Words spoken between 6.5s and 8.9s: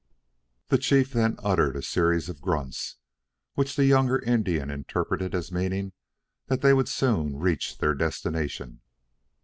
they would soon reach their destination.